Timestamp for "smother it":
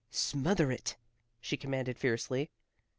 0.09-0.97